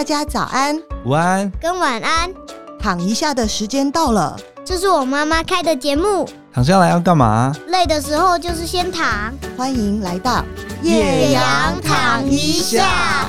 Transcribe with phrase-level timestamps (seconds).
[0.00, 2.32] 大家早安、午安跟晚安。
[2.80, 4.34] 躺一下的时间到了，
[4.64, 6.26] 这是我妈妈开的节目。
[6.50, 7.54] 躺下来要干嘛？
[7.66, 9.30] 累的时候就是先躺。
[9.58, 10.42] 欢迎来到
[10.80, 13.28] 叶阳躺一下，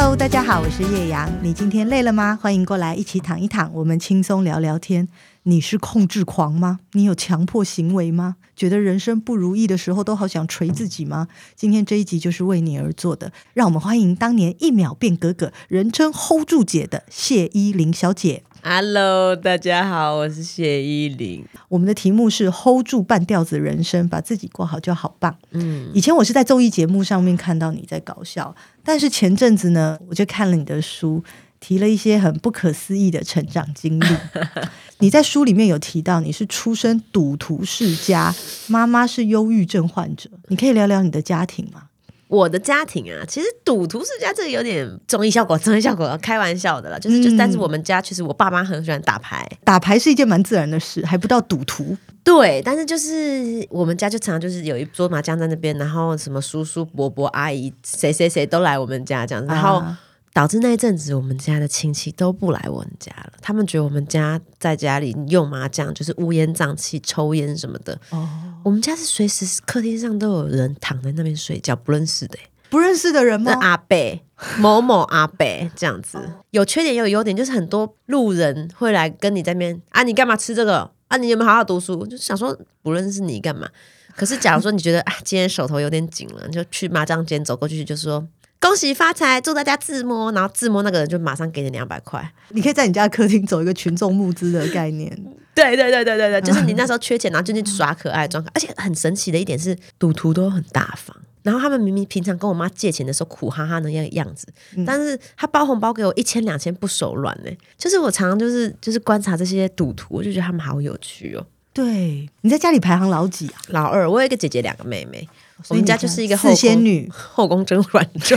[0.00, 1.28] Hello，大家好，我是叶阳。
[1.42, 2.38] 你今天累了吗？
[2.40, 5.08] 欢迎过来一起躺一躺，我们轻松聊聊天。
[5.42, 6.78] 你是控制狂吗？
[6.92, 8.36] 你有强迫行为吗？
[8.54, 11.26] 觉得人生不如意的时候都好想捶自己吗？
[11.56, 13.32] 今天这一集就是为你而做的。
[13.54, 18.44] 让我们欢迎当年一秒变格格，人称 Hold 住姐的谢依霖小姐。
[18.70, 21.42] Hello，大家好，我是谢依霖。
[21.70, 25.34] 我们的题目是 Hold 住半吊子人生，把自己过好就好棒。
[25.52, 28.54] 嗯，以前我是在综艺节目上面看到你在搞笑，
[28.84, 31.24] 但是前阵子呢，我就看了你的书。
[31.60, 34.06] 提了一些很不可思议的成长经历。
[35.00, 38.32] 你在书里面有提到，你是出身赌徒世家，
[38.68, 40.30] 妈妈是忧郁症患者。
[40.48, 41.87] 你可以聊聊你的家庭吗？
[42.28, 46.98] 我的家庭啊，其实赌徒世家这个有点综艺效果，综艺效果开玩笑的啦。
[46.98, 51.96] 就是，就但是我们家其实我爸妈很喜欢打牌，打牌是一件蛮自然的事，还不到赌徒。
[52.22, 59.78] 对，但是就是我们家就常常就是有一桌麻将在那边，然后什么叔叔伯伯阿姨谁谁谁都来我们家这样子，然后。
[59.78, 59.98] 啊
[60.38, 63.32] 导致那一阵子，我们家的亲戚都不来我们家了。
[63.42, 68.00] 他们觉得我们家在家里用麻将就是乌烟瘴气、抽烟什么的。
[68.10, 68.28] 哦，
[68.62, 72.38] 我们家是随时客厅上都有人躺在那边睡觉，不认识的，
[72.70, 73.50] 不认识的人吗？
[73.60, 74.20] 阿伯
[74.60, 75.44] 某某阿伯
[75.74, 76.16] 这样子，
[76.50, 80.88] 有缺点也有优点，就是很多路人会来跟你在那边啊，你干嘛吃这个？
[81.08, 82.06] 啊，你有没有好好读书？
[82.06, 83.68] 就想说不认识你干嘛？
[84.14, 88.24] 可是假如说你觉得啊，今天手头有点紧了，你就去麻将间走过去，就说。
[88.60, 92.32] 恭喜发财，祝大家自摸，然后自摸那个人就马上给你两百块。
[92.50, 95.10] 你可以在你家客厅走一个群众募资的概念。
[95.54, 98.52] 对对对对对对， 就是你那时候缺钱，然后就去耍可爱装可爱。
[98.54, 101.16] 而且很神奇的一点是，赌徒都很大方。
[101.42, 104.46] 然后他们明明平常跟我妈借钱的时候苦哈哈的样样子，
[104.76, 107.50] 嗯、但是他包红包给我一千两千不手软呢。
[107.78, 111.46] 就是我常常就是就是观察这些赌徒，我就觉得他们好有趣哦。
[111.78, 113.54] 对，你在家里排行老几啊？
[113.68, 115.28] 老二，我有一个姐姐，两个妹妹。
[115.68, 118.36] 我们家就是一个后四仙女，后宫甄嬛传。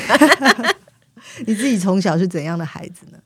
[1.48, 3.18] 你自己从小是怎样的孩子呢？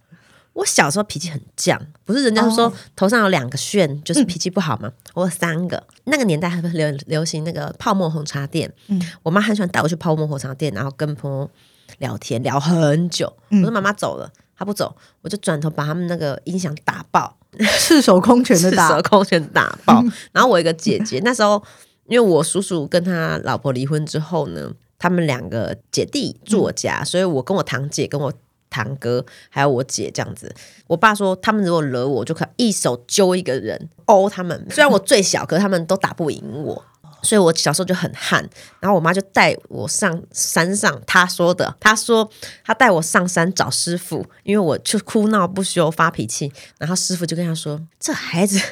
[0.53, 4.87] 我小时候脾气很犟，不是人家说头上有两个旋就是脾气不好吗？
[4.87, 5.85] 嗯、我有三个。
[6.05, 11.51] 那个年代还不流流行那个泡沫红茶店，嗯，我妈很喜欢带我去泡沫红茶店，然后跟朋友
[11.97, 13.35] 聊天聊很久。
[13.49, 17.35] 我说妈妈走了，她不走，我就转头把他们那个音响打爆，
[17.79, 20.03] 赤手空拳的打，赤手空拳打爆。
[20.31, 21.63] 然后我一个姐姐那时候。
[22.07, 28.31] 因为我叔叔跟他老婆离婚之后呢，他们两个姐弟住我家，嗯、所以我跟我堂姐、跟我
[28.69, 30.53] 堂哥还有我姐这样子。
[30.85, 34.67] 我爸说，他们如果惹我，就可以一手揪一个人殴他们。
[34.69, 36.85] 虽然我最小，可是他们都打不赢我，
[37.25, 38.47] 所以我小时候就很旱。
[38.79, 42.29] 然后我妈就带我上山上，她说的，她说
[42.63, 48.61] 她带我上山找师傅，因为我就哭闹不休发脾气，然后师傅就跟她说：“这孩子。”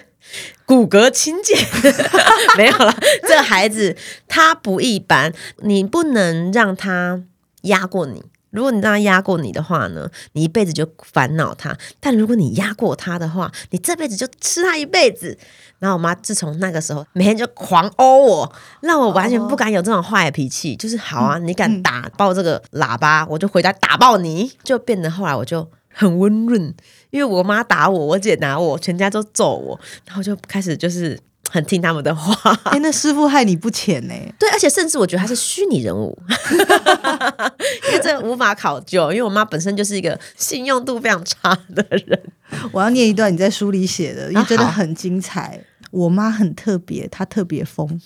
[0.65, 1.57] 骨骼清健，
[2.57, 2.95] 没有了。
[3.27, 7.21] 这孩子他不一般，你不能让他
[7.63, 8.23] 压过你。
[8.53, 15.37] 如果你让他压过你的话呢，你一辈子就烦恼他；但如果你压过他的话，你这辈子就吃他一辈子。
[15.79, 20.75] 然后我妈自从那个时候，每天就狂殴我，让我完全不敢有这种坏脾气。
[20.75, 24.51] 就是好啊，你敢打爆这个喇叭，我就回家打爆你。
[24.63, 26.73] 就变得后来我就很温润。
[27.09, 31.19] 因为我妈打我，我姐打我，全家都揍我，然后就开始就是
[31.53, 32.51] 很听他们的话。
[32.63, 34.13] 哎、欸，那师傅害你不浅呢？
[34.39, 36.17] 对，而且甚至我觉得他是虚拟人物，
[37.87, 39.11] 因为这无法考究。
[39.11, 42.19] 因为我妈本身就是一个信用度非常差的人。
[42.71, 45.61] 我要念一段你在书里写的，因为真的很精彩。
[45.79, 48.01] 啊、我妈很特别，她特别疯。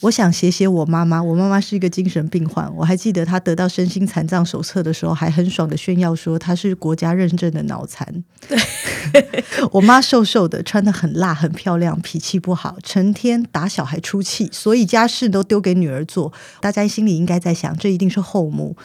[0.00, 1.22] 我想写写我妈妈。
[1.22, 2.70] 我妈妈是一个精神病患。
[2.76, 8.24] 我还记得她得到身心残障手册的时候，还很爽的炫耀说她是国家认证的脑残。
[8.46, 8.58] 对，
[9.72, 16.32] 我妈瘦瘦的，穿的很辣，很漂亮，脾气不好，成天打小孩出气，所以家事都丢给女儿做。
[16.60, 18.76] 大家心里应该在想，这一定是后母。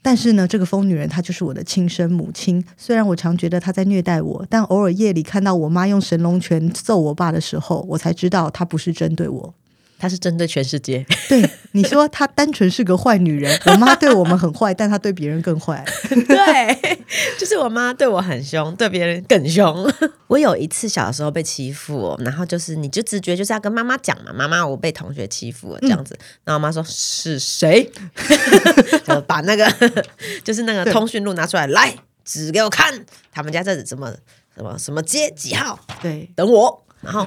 [0.00, 2.62] 但是呢，这个疯女人她就是我的亲生母亲。
[2.76, 9.54] 虽然我常觉得她在虐待我，但偶尔夜里看到我妈用神龙拳揍我爸的时候，我才知道她不是针对我。
[9.98, 11.04] 她是针对全世界。
[11.28, 15.84] 对，你说她单纯是个坏女人， 我妈对我们很坏，但她对别人更坏。
[16.08, 16.98] 对，
[17.38, 19.90] 就是我妈对我很凶，对别人更凶。
[20.28, 26.14] 我有一次小的时候被欺负，然后就是你就直觉就是要跟妈妈讲嘛，妈妈我被同学欺负了这样子。
[26.14, 27.90] 嗯、然后我妈说是谁？
[29.06, 29.72] 就把那个
[30.42, 31.94] 就是那个通讯录拿出来，来
[32.24, 34.12] 指给我看，他们家这是什么
[34.56, 35.78] 什么什么街几号？
[36.02, 36.84] 对，等我。
[37.00, 37.26] 然后。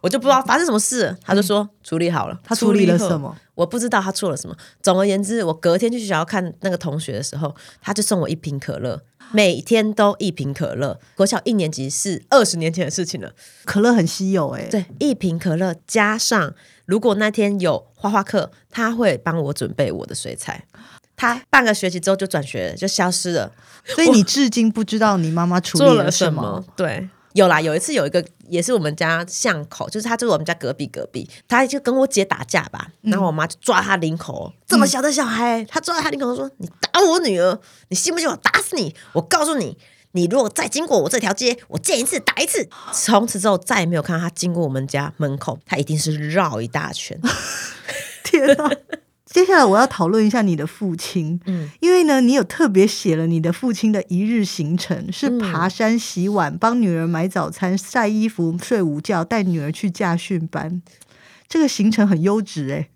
[0.00, 1.16] 我就不知道发生什么事。
[1.22, 3.36] 他就说处理好了，他处理了什么？
[3.54, 4.56] 我不知道他做了什么。
[4.82, 9.02] 总而言之，我隔天去学校看那个同学的时候，他就送我一瓶可乐，
[9.32, 10.98] 每天都一瓶可乐。
[11.16, 13.32] 国小一年级是二十年前的事情了，
[13.64, 14.68] 可乐很稀有哎、欸。
[14.68, 16.54] 对，一瓶可乐加上，
[16.86, 20.64] 如果那天有画画课，他会帮我准备我的水彩。
[21.16, 23.50] 他半个学期之后就转学，就消失了。
[23.84, 26.42] 所以你至今不知道你妈妈处理了什么？
[26.42, 27.08] 什么对。
[27.34, 38.94] 有啦，有一次有一个也是我们家巷口，就是他就是我们家隔壁隔壁，他就跟我姐打架吧，嗯、然后我妈就抓他领口，这么小的小孩，他抓他领口说：“你打我女儿，你信不信我打死你？
[39.12, 39.76] 我告诉你，
[40.12, 47.20] 你如果再经过我这条街，我见一次打一次。”从此之后再也没有看到他经过我们家门口，他一定是绕一大圈。
[48.24, 48.70] 天啊！
[49.38, 60.82] 接下来我要讨论一下你的父亲，嗯，因为呢，你有特别写了你的父亲的一日行程，是爬山、洗碗、帮女儿买早餐、晒衣服、睡午觉、带女儿去驾训班，
[61.48, 62.88] 这个行程很优质哎。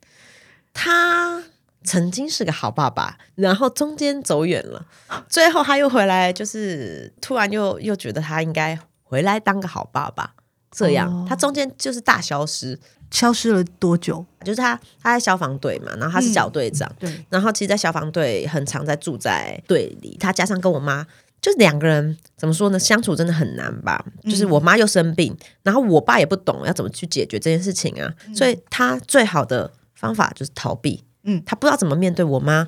[0.75, 1.45] 他
[1.85, 4.85] 曾经是个好爸爸，然后中间走远了，
[5.29, 10.35] 最后他又回来，就是突然又又觉得他应该回来当个好爸爸，
[10.73, 12.81] 这样，哦，他中间就是大消失。
[13.13, 14.25] 消失了多久？
[14.43, 17.25] 就是他，他在消防队嘛，然后他是小队长，嗯、对。
[17.29, 20.17] 然后其实，在消防队很常在住在队里。
[20.19, 21.07] 他加上跟我妈，
[21.41, 22.79] 就是两个人怎么说呢？
[22.79, 24.05] 相处真的很难吧？
[24.25, 28.13] 就是我妈又生病，然后我爸也不懂要怎么去解决这件事情啊。
[28.35, 31.05] 所以他最好的方法就是逃避。
[31.23, 32.67] 嗯，他不知道怎么面对我妈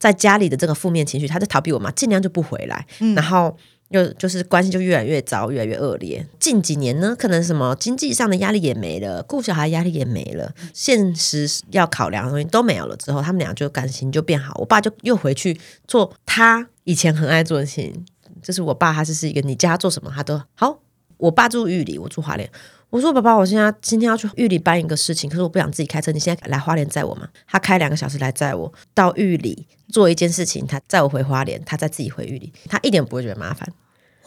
[0.00, 2.86] 在家里的这个负面情绪，他就逃避我妈，尽量就不回来。
[3.00, 3.56] 嗯、然后。
[3.90, 6.26] 又就是关系就越来越糟，越来越恶劣。
[6.40, 14.54] 近几年呢，可能什么经济上的压力也没了，顾小孩压力也没了，现实要考量的东西都没有了之后，他们俩就感情就变好。
[14.58, 18.04] 我爸就又回去做他以前很爱做的事情，
[18.42, 20.80] 就是我爸他就是一个你叫他做什么他都好。
[21.24, 22.48] 我爸住玉里，我住花莲。
[22.90, 27.26] 我说爸爸，我现在今天要去玉里办一个事情，可是我不想自己开车，你现在来花莲载我吗？
[27.48, 33.66] 他开两个小时来载我到玉里做一件事情，他载我回花莲，他再自己回玉里，他一点不会觉得麻烦。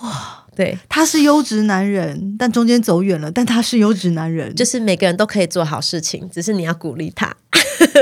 [0.02, 7.36] 哇，对，他是优质男人，但中间走远了，但他是优质男人，就是每个人都可以做好事情，只是你要鼓励他。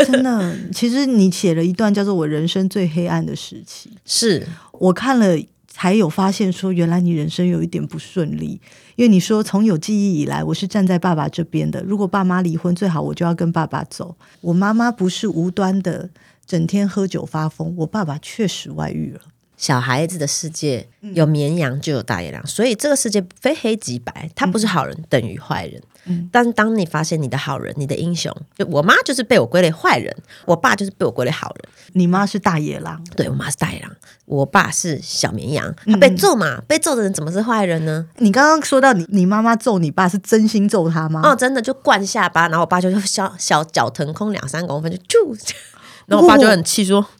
[0.07, 5.37] 真的，其实你写了一段叫做“我人生最黑暗的时期”， 是我看了
[5.77, 8.61] 才有发现说，原来你人生有一点不顺利。
[8.95, 11.83] 因为你说从有记忆以来，我是站在爸爸这边的。
[11.83, 14.15] 如果爸妈离婚，最好我就要跟爸爸走。
[14.39, 16.09] 我妈妈不是无端的
[16.45, 19.19] 整天喝酒发疯，我爸爸确实外遇了。
[19.57, 25.81] 小孩子的世界有绵羊就有大野狼，嗯、所以这个世界非黑即白，他不是好人等于坏人。
[25.81, 25.94] 嗯，
[26.31, 30.15] 但是当你发现你的好人、你的英雄，就我妈就是被我归类坏人，
[30.45, 31.73] 我爸就是被我归类好人。
[31.93, 33.91] 你妈是大野狼，对，我妈是大野狼，
[34.25, 35.73] 我爸是小绵羊。
[35.85, 38.07] 他被揍嘛，嗯、被揍的人怎么是坏人呢？
[38.17, 41.21] 你刚刚说到你你妈妈揍你爸是真心揍他吗？
[41.23, 45.53] 哦，真的就灌下巴，然后我爸就小小脚腾空两三公分就啾，
[46.05, 46.99] 然后我爸就很气说。
[46.99, 47.05] 哦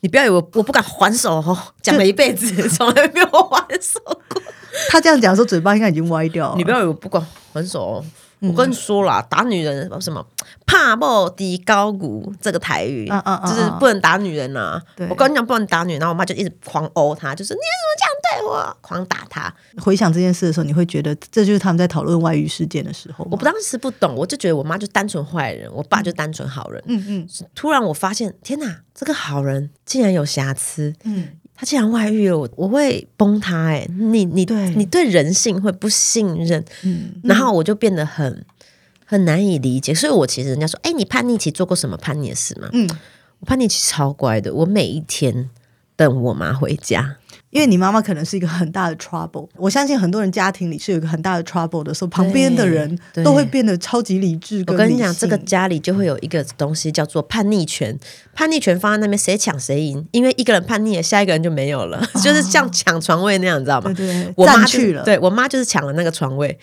[0.00, 4.42] 你不要以为我我不敢还手哦，讲了一辈子从来没有还手过。
[4.90, 6.56] 他这样讲的时候，嘴巴应该已经歪掉了。
[6.56, 8.04] 你不要以为我不管还手哦。
[8.40, 10.22] 我跟你说啦，打女人什么
[10.66, 14.82] 怕不低高骨这个台语，啊啊啊啊就是不能打女人呐、啊。
[15.08, 19.54] 我跟你讲不能打女人，然后我妈就一直狂殴她，就是你怎么这样对我，狂打她。
[19.80, 23.26] 回想这件事的时候，你会觉得这就是他们在讨论外遇事件的时候。
[23.30, 26.82] 我不当时不懂，我就觉得我妈就单纯坏人，我爸就单纯好人。
[26.86, 27.28] 嗯嗯。
[27.54, 30.92] 突然我发现，天哪，这个好人竟然有瑕疵。
[31.04, 31.28] 嗯。
[31.64, 33.90] 他竟然外遇了，我我会崩塌哎、欸！
[33.96, 38.44] 你你对你对人性会不信任，嗯，然后我就变得很
[39.06, 39.94] 很难以理解。
[39.94, 42.68] 所以我其实人家说，哎，你叛逆期做过什么叛逆的事吗？
[42.74, 42.86] 嗯，
[43.38, 45.48] 我叛逆期超乖的，我每一天
[45.96, 47.16] 等我妈回家。
[47.54, 54.64] 因为你妈妈可能是一个很大的 trouble，我相信很多人家庭里是有一个很大的 trouble 的时候，旁边的人都会变得超级理智。
[54.66, 57.96] 我跟你讲，这个家里就会有一个东西叫做叛逆权，
[58.34, 60.04] 叛逆权放在那边，谁抢谁赢。
[60.10, 63.92] 因为一个人叛逆了，下一个人就没有了，哦、 就是像抢床位那样，你知道吗？
[63.92, 66.58] 对，对对，我妈、去了，对我妈就是抢了那个床位。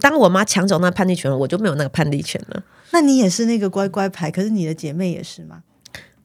[0.00, 2.62] 当我妈抢走那个叛逆权，我就没有那个叛逆权了。
[2.92, 5.62] 那你也是那个乖乖牌，可是你的姐妹也是吗？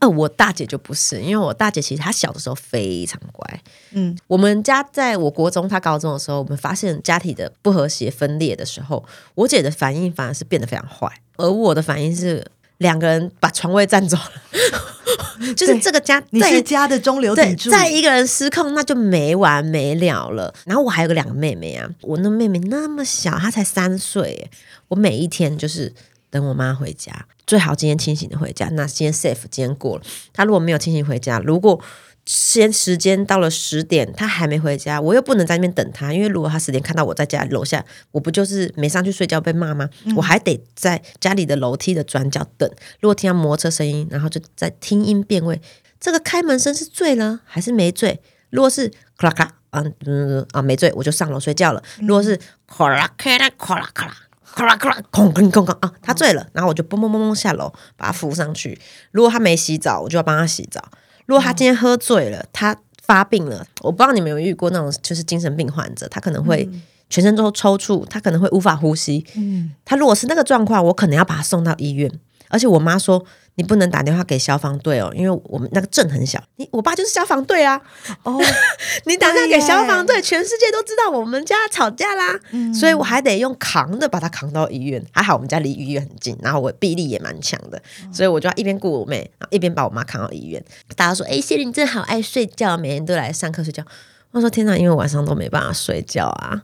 [0.02, 3.62] 呃，我大姐就不是，因为我大姐其实她小的时候非常乖。
[3.92, 9.06] 嗯，我们家在我国中，她高中的时候，我们发现家庭的不和谐分裂的时候，
[9.36, 12.44] 我姐的反应反而是变得非常坏，而我的反应是
[12.80, 20.52] 两个人把床位占走了， 就是这个家，你是家的中流砥柱，再一个人失控，那就没完没了了。
[20.66, 24.50] 然后我还有个两个妹妹啊，我那妹妹那么小，她才三岁，
[24.88, 25.94] 我每一天就是。
[26.32, 28.70] 等我妈回家，最好今天清醒的回家。
[28.70, 30.04] 那今天 safe，今天过了。
[30.32, 31.84] 他如果没有清醒回家，如果
[32.26, 39.90] 先时间到了十点，他还没回家，我又不能在那边等他，因为如果他十点看到我在家楼下，我不就是没上去睡觉被骂吗？
[40.06, 42.72] 嗯、我还得在家里的楼梯的转角等。
[43.02, 45.62] 如果听到摩托车声音，然后就在听音辨位，
[46.00, 48.22] 这个开门声是醉了还是没醉？
[48.50, 51.84] 如果是咔啦咔，嗯嗯啊没醉，我就上楼睡觉了。
[52.00, 54.14] 如果是咔啦咔啦咔啦咔啦
[54.54, 58.80] 咔啦咔啦哐哐哐哐啊，他醉了，然后我就嘣嘣嘣嘣下楼把他扶上去。
[59.12, 60.84] 如果他没洗澡，我就要帮他洗澡。
[61.26, 66.70] 如果他今天喝醉了，他发病了，我不知道你们有没有遇过那种就是精神病患者，他可能会
[67.10, 69.26] 全身都抽搐，他可能会无法呼吸。
[69.36, 72.12] 嗯，他如果是那个状况，我可能要把他送到医院。
[72.50, 73.26] 而且我妈说。
[73.56, 76.42] 你不能打电话给消防队哦，因为我们那个镇很小。
[76.56, 77.80] 你我爸就是消防队啊。
[78.24, 78.40] 哦，
[79.06, 82.40] 你打电话给消防队，全世界都知道我们家吵架啦。
[82.52, 85.06] 嗯，所以我还得用扛的把他扛到医院。
[85.12, 87.82] 还好我们家离医院很近，然后我臂力也蛮强的，
[88.12, 90.64] 所以我就要一边顾我妹，然后一边把我妈扛到医院。
[90.96, 93.84] 大家说：“哎，谢玲你真的好爱睡觉，每天都来上课睡觉。”
[94.32, 96.62] 我说：“天哪，因为晚上都没办法睡觉啊。”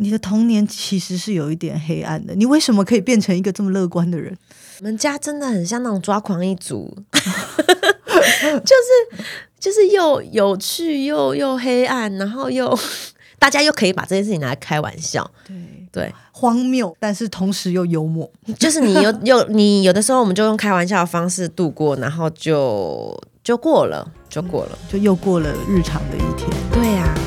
[0.00, 4.34] 你的童年其实是有一点黑暗的，你为什么可以变成一个这么乐观的人？
[4.78, 9.24] 我们家真的很像那种抓狂一族， 就是
[9.60, 12.76] 就是又有趣又又黑暗，然后又
[13.38, 15.54] 大家又可以把这件事情拿来开玩笑，对
[15.92, 23.14] 对，荒谬，但是同时又幽默， 就是你有有你有的时候我们就用开玩笑的方式度过，然后就
[23.44, 27.19] 就过了，就过了，就又过了日常的一天，对呀、啊，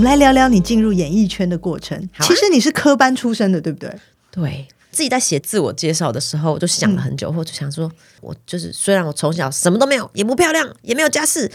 [0.00, 1.98] 们来聊聊你进入演艺圈的过程。
[2.16, 3.94] 啊、其实你是科班出身的，对不对？
[4.30, 7.92] 对，自己在写自我介绍的时候，我就想了很久，或者、嗯、想说，
[8.22, 11.50] 我就是虽然我从小什么都没有，也不漂亮，也没有家世，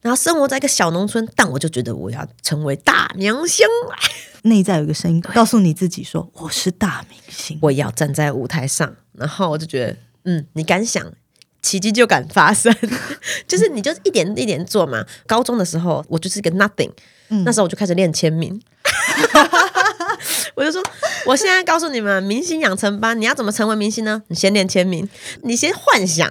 [0.00, 3.66] 然后生活在一个小农村，但我就觉得我要成为大明星。
[4.42, 11.04] 内在有一个声音告诉你自己说：“我是大明星，我要站在舞台上。”然后我就觉得，嗯，你敢想，
[11.60, 12.72] 奇迹就敢发生，
[13.48, 15.04] 就是你就一点一点做嘛。
[15.26, 16.92] 高中的时候，我就是一个 nothing。
[17.44, 18.60] 那时候我就开始练签名，
[20.54, 20.82] 我就说，
[21.26, 24.22] 我现在告诉你们，明星养成班，你要怎么成为明星呢？
[24.28, 25.08] 你先练签名，
[25.42, 26.30] 你先幻想。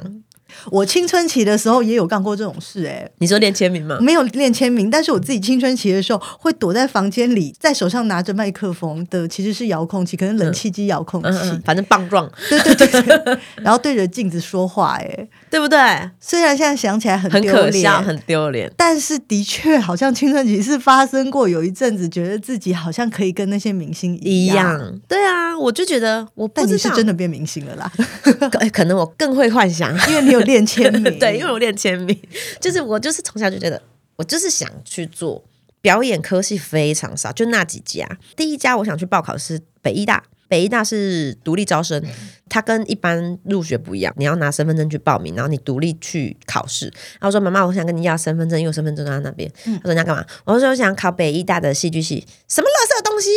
[0.71, 3.97] 我青春期的时候也有干过这种事，欸，哎，你说练签名吗？
[4.01, 15.77] 没有练签名，但是我自己青春期的时候会躲在房间里，在手上拿着麦克风的其实是遥控器，可能冷气机遥控器，嗯嗯嗯，反正棒状，对对对，对， 然后对着镜子说话，哎，对不对？
[16.19, 27.91] 虽然现在想起来很丢脸，很可笑，很丢脸，但是的确好像青春期是发生过，有一阵子觉得自己好像可以跟那些明星一样，对啊，我就觉得我不知道，但你是真的变明星了啦，
[28.51, 30.45] 可可能我更会幻想， 因为你有。
[30.45, 32.17] 练签名， 对，因为我练签名，
[32.59, 33.81] 就是我就是从小就觉得，
[34.15, 35.43] 我就是想去做
[35.81, 38.07] 表演科系，非常少，就那几家。
[38.35, 42.01] 第一家我想去报考的是北医大，北医大是独立招生，
[42.49, 46.85] 它跟一般入学不一样，你要拿身份证去报名，然后你独立去考试。
[46.85, 49.51] 然后我说妈妈，我想跟你要身份证，因为我身份证在那边。
[49.63, 50.25] 他说你要干嘛？
[50.45, 53.29] 我说我想考北医大的戏剧系，什么垃圾东西？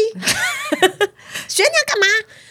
[1.48, 2.06] 学你要干嘛？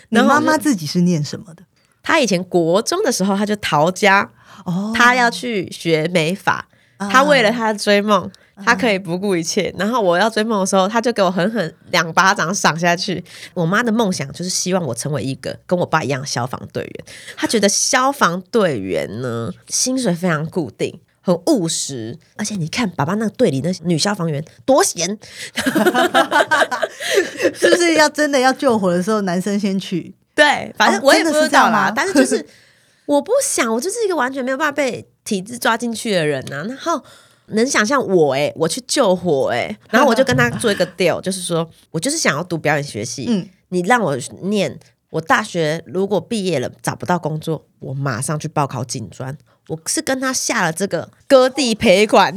[0.09, 1.63] 然后妈妈自己是念什么的？
[2.03, 4.31] 她以前国中的时候，她就逃家。
[4.65, 8.29] 哦，他要去学美发，他为了他的追梦，
[8.65, 9.73] 他可以不顾一切。
[9.77, 13.23] 然后我要追梦的时候，他就给我狠狠两巴掌赏下去。
[13.53, 17.05] 我妈的梦想就是希望我成为一个跟我爸一样消防队员。
[17.37, 22.17] 他觉得消防队员呢，薪水非常固定，很务实。
[22.35, 25.07] 而且你看，爸爸那个队里那女消防员多闲，
[27.53, 30.13] 是不是要真的要救火的时候，男生先去？
[30.35, 31.91] 对，反正我也不知道啦。
[31.95, 32.45] 但是就是。
[33.09, 36.65] 我不想，我就是一个完全没有办法被体制抓进去的人呐、啊。
[36.67, 37.03] 然后
[37.47, 43.25] 能想象我哎、欸，我去救火哎、欸，然后我就跟他做一个 deal，就是说我就是想要读表演学系。
[43.27, 49.35] 嗯，你让我念，我大学如果毕业了找不到工作，我马上去报考警专。
[49.69, 52.35] 我是跟他下了这个割地赔款，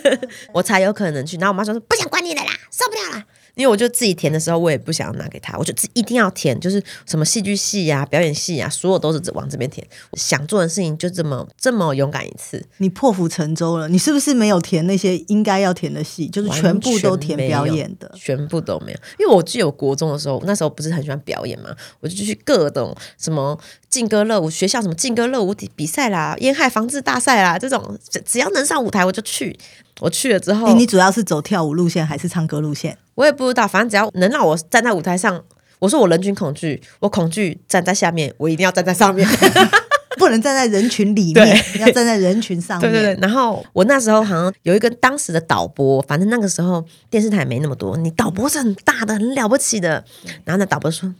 [0.54, 1.36] 我才有可能去。
[1.36, 3.26] 然后我妈说说不想管你了啦，受不了啦。
[3.54, 9.86] 因为我就自己填的时候，我也不想要拿给他，我就自一定要填，就是什么戏剧系啊、表演系啊，所有都是往这边填。
[10.14, 13.88] 想做的事情就这么这么勇敢一次，你破釜沉舟了。
[13.88, 16.28] 你是不是没有填那些应该要填的戏？
[16.28, 18.98] 就是全部都填表演的，全，全部都没有。
[19.18, 23.58] 因为我记得我国中的时候，那时候不是很喜欢表演嘛，我就去各种什么
[23.88, 29.56] 劲歌热舞学校，什么劲歌热舞比比赛啦、烟害防治大赛啦，这种只要能上舞台我就去。
[30.00, 32.96] 我去了之后，欸，你主要是走跳舞路线还是唱歌路线？
[33.14, 35.42] 我也不知道，反正只要能让我站在舞台上，
[35.78, 39.28] 我说我人群恐惧，我恐惧站在下面，我一定要站在上面，
[40.18, 42.90] 不能站在人群里面，要站在人群上面。
[42.90, 43.20] 对对对。
[43.20, 50.04] 然后我那时候好像有一个当时的导播，反正那个时候电视台没那么多，你导播是很大的，很了不起的。
[50.44, 51.12] 然后那导播说。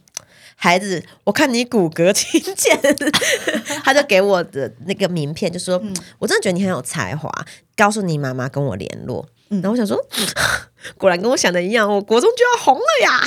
[0.57, 2.79] 孩子，我看你骨骼清健，
[3.85, 7.31] 他就给我的那个名片，就说、嗯、我真的觉得你很有才华，
[7.77, 9.29] 告诉你妈妈跟我联络。
[9.51, 10.03] 嗯、然后我想说，
[10.97, 13.21] 果然跟我想的一样，我国中就要红了呀！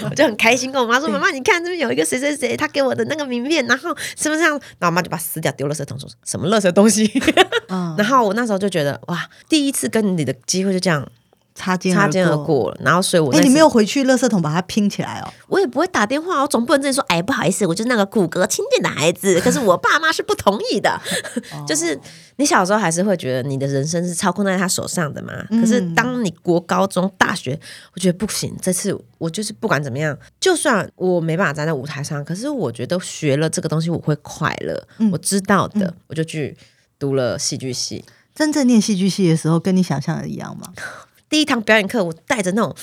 [0.08, 7.06] 我就很开心跟我妈说：“妈妈，你看这边有一个谁谁谁，他给我的那个名片，然后是不是这样？”然后我妈就把撕掉，丢了垃圾桶，说什么垃圾东西？
[7.68, 11.06] 嗯、然后我那时候就觉得，哇，第一次跟你的机会就这样。
[11.54, 15.32] 擦肩擦肩而过了，然后所以我哎、欸，你没有回去垃圾桶把它拼起来哦。
[15.48, 19.38] 我也不会打电话，我总不能自己说，哎，不好意思，我就是那个骨骼轻健的孩子。
[19.44, 20.98] 可是我爸妈是不同意的，
[21.68, 21.98] 就是
[22.36, 25.32] 你小时候还是会觉得你的人生是操控在他手上的嘛。
[25.50, 27.58] 可是当你国高中、大学，
[27.94, 28.56] 我觉得不行。
[28.62, 34.82] 这次我就是不管怎么样，就算我没办法站在舞台上，可是我觉得学了这个东西我会快乐。
[34.98, 36.56] 嗯、我知道的，嗯、我就去
[36.98, 38.02] 读了戏剧系。
[38.34, 40.72] 真正念戏剧系的时候，跟你想象的一样吗？
[41.32, 42.76] 第一堂表演课，我带着那种，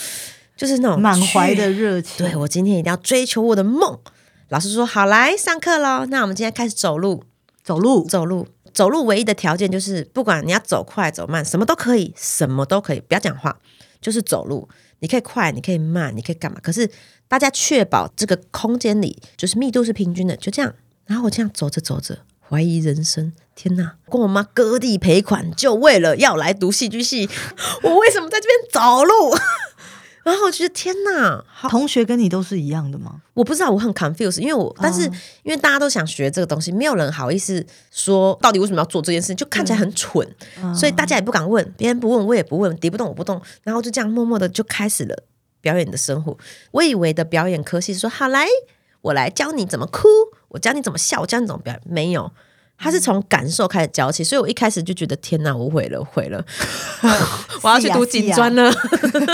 [0.57, 2.25] 就是那种满怀的热情。
[2.25, 3.99] 对，我今天一定要追求我的梦。
[4.47, 7.23] 老师说：“好，来上课喽。”那我们今天开始走路，
[7.63, 9.05] 走路，走路，走路。
[9.05, 13.55] 唯一的条件就是，不管你要走快走慢，什么都可以，什么都可以，不要讲话，
[14.01, 14.67] 就是走路。
[15.01, 16.59] 你可以快，你可以慢，你可以干嘛？
[16.63, 16.89] 可是
[17.27, 20.73] 大家确保这个空间里就是密度是平均的，就这样。
[21.05, 22.17] 然后我这样走着走着。
[22.49, 23.97] 怀疑人生，天哪！
[24.09, 27.29] 跟我妈割地赔款，就为了要来读戏剧系。
[27.83, 29.35] 我为什么在这边走路？
[30.25, 31.43] 然后我觉得天哪！
[31.69, 33.21] 同学跟你都是一样的吗？
[33.35, 35.03] 我不知道，我很 confused，因为我但是
[35.43, 40.27] 因为大家都想学这个东西，没有人好意思说到底为什么要做这件事，就看起来很蠢，
[40.61, 45.23] 嗯、所以大家也不敢问，别人不问我也不问，敌不动我不动，然后就这样默默的就开始了
[45.61, 46.35] 表演的生活。
[46.71, 48.47] 我以为的表演科系说好来。
[49.01, 50.07] 我来教你怎么哭，
[50.49, 51.81] 我教你怎么笑，我教你怎么表演。
[51.85, 52.31] 没有，
[52.77, 56.43] 他是从感受开始教起，所以我一开始就觉得天哪，我毁了，毁了，
[57.63, 58.71] 我要去读警专了，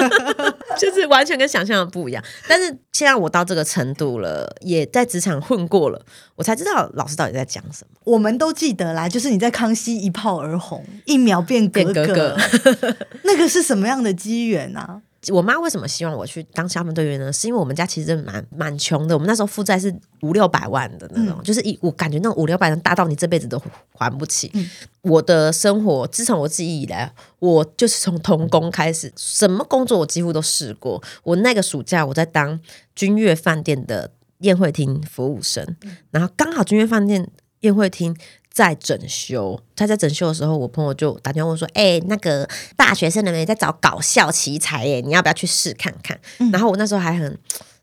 [0.77, 2.24] 就是完全跟想象的不一样。
[2.48, 6.05] 但是现在我到这个程度了，也在职场混过了，
[6.36, 8.00] 我才知道老师到底在讲什么。
[8.03, 15.01] 我们都记得啦，就是你在康熙一炮而红，一秒变格格，格 格那个是什么样的机缘啊？
[15.32, 17.32] 我妈为什么希望我去当消防队员呢？
[17.32, 23.62] 是因为我们家其实蛮蛮穷的，我们那时候负债是五六百万的那种，嗯、就是一我感觉那种五六百万大到你这辈子都
[23.93, 24.52] 还不起。
[24.54, 24.69] 嗯、
[25.02, 31.02] 我的生活自从我自己以来，我就是从童工开始，什么工作我几乎都试过。
[31.23, 32.60] 我那个暑假我在当
[32.95, 37.30] 君悦饭店的宴会厅服务生，嗯、然后刚好君悦饭店
[37.62, 38.15] 宴会厅。
[38.56, 47.38] 在整修，他在整修的时候，我朋友就打电话问说：“哎、欸，那个大学生的人在找搞笑奇才耶，你要不要去试看看？”嗯、然后我那时候还很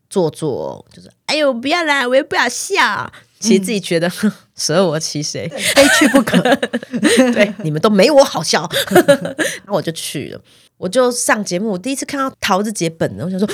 [0.09, 4.11] 做作，就是“哎呦，不要来，我也不要笑。”其实自己觉得
[4.57, 6.41] 舍我其谁， 非去不可。
[7.33, 8.67] 对，你们都没我好笑。
[8.89, 10.41] 然后我就去了，
[10.77, 11.69] 我就上节目。
[11.69, 13.47] 我第一次看到桃子姐本人，我想说，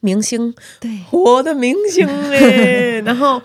[0.00, 3.40] 明星，对，我的明星哎，然后。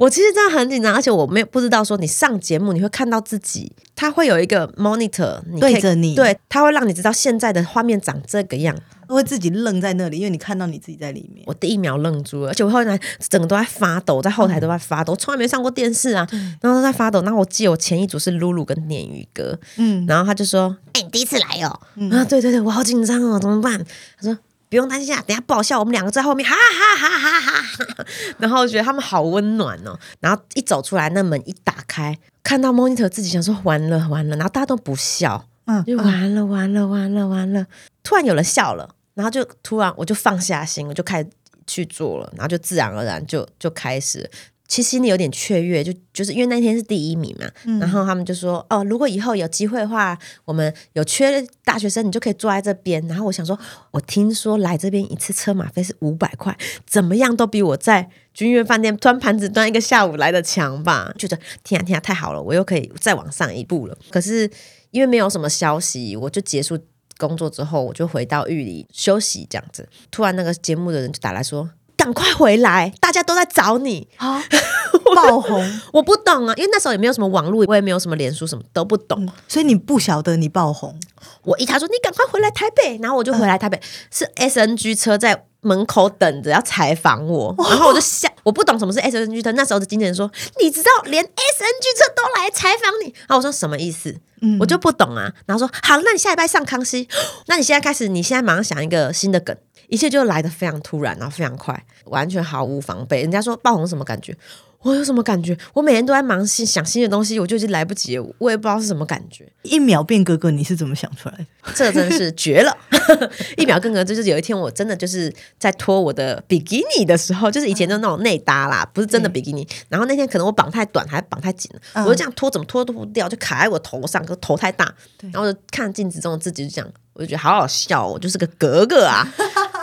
[0.00, 8.74] 我其实真的很紧张，而且我没有不知道说你上节目你会看到自己，他会有一个 monitor 你对着你，对，他会让你知道现在的画面长这个样，
[9.08, 11.44] 会自己愣在那里，因为你看到你自己在里面。
[11.46, 16.26] 我第一秒愣住了，而且我后来整个都在发抖，在后台都在发抖，我从来没上过电视啊，
[16.62, 17.20] 然后都在发抖。
[17.20, 21.78] 然后我记得我前一组是露露跟鲶鱼哥，嗯，然后他就说：“哎，你第一次来哦？”
[22.10, 23.84] 啊，对对对，我好紧张哦，怎么办？
[24.18, 24.38] 他说。
[24.70, 28.06] 不用担心啊，等下爆笑，我们两个在后面，哈哈哈哈哈哈。
[28.38, 29.98] 然后我觉得他们好温暖哦。
[30.20, 37.66] 然后一走出来，那门一打开，看到 monitor 自己想说完了完了，然后大家都不笑，嗯，就完了完了完了完了。
[38.04, 41.28] 突然有人笑了，然后就突然我就放下心，我就开始
[41.66, 44.30] 去做了，然后就自然而然就就开始。
[44.70, 53.04] 其实心里有点雀跃，就就是因为那天是第一名嘛，嗯、然后他们就说哦，如果以后有机会的话，我们有缺大学生，你就可以坐在这边。
[53.08, 53.58] 然后我想说，
[53.90, 56.56] 我听说来这边一次车马费是五百块，
[56.86, 61.12] 怎么样都比我在君悦饭店端盘子端一个下午来的强吧？
[61.18, 63.98] 觉得天啊天啊，太好了，我又可以再往上一步了。
[64.10, 64.48] 可是
[64.92, 66.78] 因为没有什么消息，我就结束
[67.18, 69.88] 工作之后，我就回到玉里休息这样子。
[70.12, 71.68] 突然那个节目的人就打来说。
[72.00, 72.90] 赶快回来！
[72.98, 74.42] 大家都在找你啊！
[75.14, 80.98] 爆红，我不懂啊，因为那时候也没有什么网络，我也没有什么脸书，什么都不懂，嗯，所以你不晓得你爆红。
[81.42, 89.52] 我一他说你赶快回来台北，然后我就回来台北，嗯、是 SNG 车在门口等着要采访我，然后我就想，我不懂什么是 SNG 车。
[89.52, 94.16] 那时候的经纪人说，你知道连 SNG 车都来采访你，然后我说什么意思？
[94.42, 95.30] 嗯、我就不懂啊。
[95.44, 97.06] 然后说好，那你下礼拜上康熙，
[97.46, 99.54] 那你现在开始，你现在马上想一个新的梗。
[99.90, 103.20] 一切就来得非常突然，然后非常快，完全毫无防备。
[103.20, 104.34] 人家说爆红什么感觉？
[104.82, 105.54] 我有什么感觉？
[105.74, 109.46] 我每天都在忙新想新的东西，我就已经来不及了，我也不知道是什么感觉。
[109.60, 111.44] 一秒变哥哥，你是怎么想出来的？
[111.76, 112.74] 这真是绝了！
[113.58, 119.62] 一秒变哥哥，就是有一天我真的就是在脱我的比基尼的时候，就是以前的那种内搭啦，不是真的比基尼。
[119.62, 124.90] 嗯、然后那天可能我绑太短，还绑太紧了，嗯、我就这样脱，怎么脱都不掉，就卡在我头上，可头太大。
[125.30, 129.28] 然后就看镜子中的自己，就这样，我就觉得好好笑，哦，我就是个格格啊。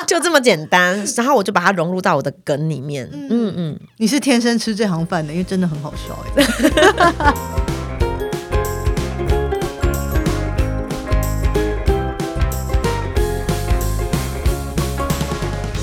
[0.10, 3.06] 就这么简单，然后我就把它融入到我的梗里面。
[3.12, 6.48] 嗯嗯，嗯你是天生吃这行饭的，因为真的很好笑哎。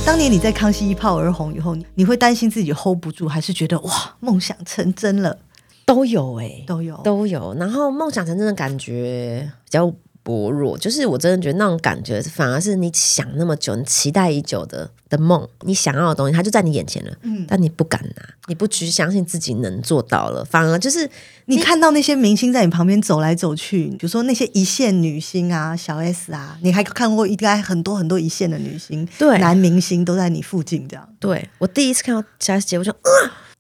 [0.07, 5.37] 当年你在康熙一炮而红以后，你你会担心自己 hold 不住，还是觉得哇梦想成真了？
[5.85, 7.55] 都有哎、欸，都有都有。
[7.59, 9.93] 然后梦想成真的感觉比较。
[10.25, 21.07] 薄弱，就是我真的觉得那种感觉，反而是你想那么久，你期待已久的的梦，你想要的东西，它就在你眼前了，嗯，但你不敢拿，你不去相信自己能做到了，反而就是
[21.45, 31.07] 你，你看到那些明星在你旁边走来走去，比如说那些一线女星啊，小 S 啊，你还看过应该很多很多一线的女星，对，男明星都在你附近这样。
[31.21, 33.11] 对，我第一次看到小 S 姐，我就啊，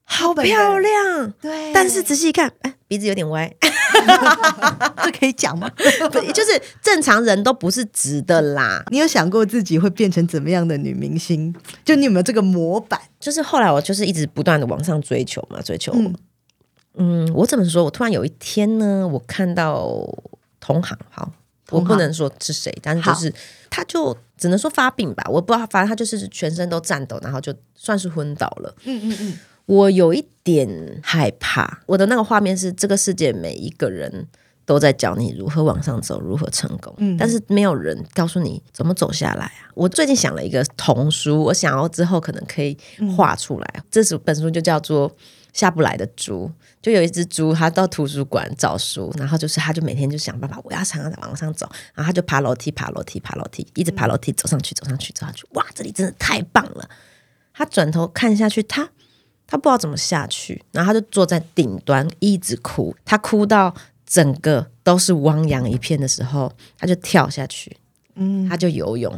[0.04, 3.54] 好漂亮，对，但是仔细一看，哎，鼻子有点歪。
[5.04, 5.70] 这可以讲吗？
[6.34, 8.84] 就是正常人都不是直的啦。
[8.90, 11.54] 你有想过自己会变成怎么样的女明星？
[11.84, 13.00] 就你有没有这个模板？
[13.20, 15.92] 就是后来我就是一直不断的往上追求嘛，追求。
[15.94, 16.14] 嗯，
[16.94, 17.84] 嗯，我怎么说？
[17.84, 20.06] 我突然有一天呢，我看到
[20.60, 21.30] 同行，好，
[21.70, 23.32] 我不能说是谁，但是就是
[23.70, 28.74] 他就只能说发病吧，我不知道，反正他就是全身都颤抖，然后就算是昏倒了。
[28.84, 29.38] 嗯嗯嗯。
[29.66, 34.28] 我有一点害怕，我的那个画面是这个世界每一个人
[34.66, 39.70] 都在教你如何往上走，如何成功，嗯，但是没有人告诉你怎么走下来啊。
[39.74, 42.76] 我最近想了一个童书，我想要之后可能可以
[43.16, 43.70] 画出来。
[43.76, 45.10] 嗯，这是本书就叫做
[45.54, 46.46] 《下不来的猪》，
[46.82, 56.86] 就有一只猪，它到图书馆找书，然后就是它就每天就想办法，我要想要往上走，然后它就爬楼梯，爬楼梯，爬楼梯，一直爬楼梯，走上去，走上去，走上去，哇，这里真的太棒了！
[57.54, 58.90] 他转头看下去，他。
[59.46, 62.94] 他不知道怎么下去，然后他就坐在顶端一直哭。
[63.04, 63.74] 他哭到
[64.06, 67.76] 整个都是汪洋一片的时候，他就跳下去，
[68.14, 69.12] 嗯，他就游泳，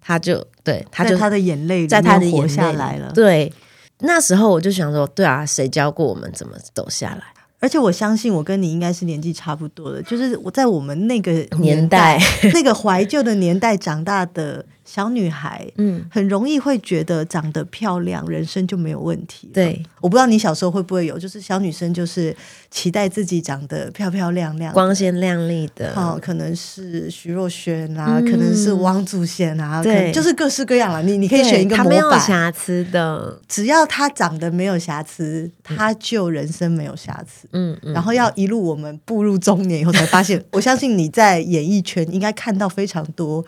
[0.00, 3.12] 他就对，他就他的眼泪在他的眼泪活下来了。
[3.12, 3.52] 对，
[4.00, 7.22] 那时候我就想说，对啊，谁教过我们怎么走下来？
[7.58, 12.18] 而且我相信，我跟你应该是年纪差不多的，就是我在我们那个年代，
[12.54, 14.64] 那个怀旧的年代长大的。
[14.86, 19.50] 小女孩，嗯，很容易会觉得长得漂亮，人生就没有问题。
[19.52, 22.34] 对，我不知道你小时候会不会有，就是小女生就是
[22.70, 25.92] 期待自己长得漂漂亮亮、光鲜亮丽的。
[25.92, 31.02] 好，可能是徐若瑄啊，可能是王祖贤啊，对，就是各式各样了。
[31.02, 37.48] 你你可以选一个模板，没有瑕疵的，只要她长得没有瑕疵，她就人生没有瑕疵。
[37.50, 37.92] 嗯嗯。
[37.92, 43.44] 然后要一路我们步入中年以后才发现， 我相信你在演艺圈应该看到非常多。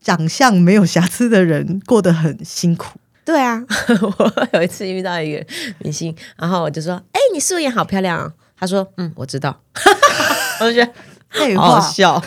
[0.00, 2.98] 长相没有瑕疵的人过得很辛苦。
[3.24, 3.62] 对啊，
[4.18, 5.46] 我有一次遇到一个
[5.78, 9.60] 明星，然后我就说：“哎、欸，你素颜好漂亮啊！”他说：“嗯，我知道。
[10.60, 12.20] ”我就觉得好好笑，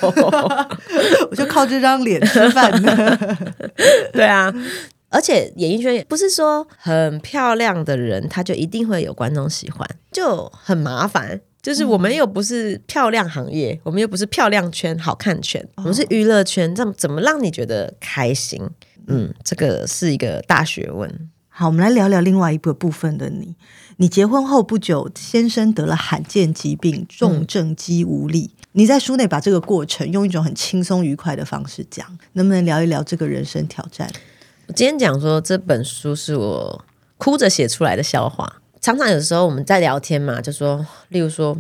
[1.30, 3.38] 我就靠这张脸吃饭的。
[4.14, 4.54] 对啊，
[5.10, 11.42] 而且演艺圈不是说很漂亮的人，他就一定会有观众喜欢，就很麻烦。
[11.64, 18.62] 就是我们又不是漂亮行业，嗯、我们又不是漂亮圈、好看圈，哦、我们是娱乐圈，这么怎么让你觉得开心？
[19.08, 21.30] 嗯，这个是一个大学问。
[21.48, 23.56] 好，我们来聊聊另外一个部分的你。
[23.98, 28.52] 你结婚后不久，先生得了罕见疾病，重症肌无力。
[28.56, 34.12] 嗯、你在书内把这个过程用一种很轻松愉快的方式讲，能不能聊一聊这个人生挑战？
[34.68, 36.86] 我今天讲说这本书是我
[37.18, 38.62] 哭着写出来的笑话。
[38.84, 41.58] 常常有时候我们在聊天嘛，就说，例如说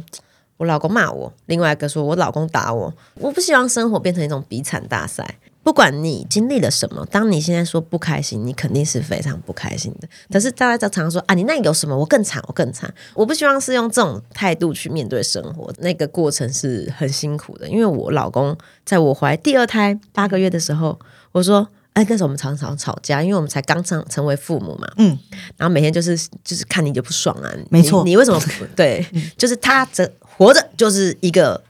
[0.57, 2.93] 我老公骂我，另外一个说我老公打我。
[3.15, 5.38] 我不希望生活变成一种比惨大赛。
[5.63, 10.07] 不管你经历了什么，当你现在说不开心，你肯定是非常不开心的。
[10.29, 11.97] 可是大家就常常说啊，你那有什么？
[11.97, 12.93] 我更惨，我更惨。
[13.13, 17.69] 我不希望是用这种态度去面对生活，那个过程是很辛苦的。
[17.69, 20.99] 因为我老公在我怀第二胎八个月的时候，
[21.31, 21.69] 我说。
[21.93, 24.88] 哎，那时候我们常常吵架，因为我们才刚成成为父母嘛。
[24.97, 25.17] 嗯，
[25.58, 27.51] 然后每天就是就是看你就不爽啊。
[27.69, 29.06] 没错，你，为什么不 对？
[29.38, 31.62] 就是他这活着就是一个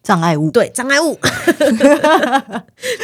[0.00, 1.18] 障碍物，对，障碍物。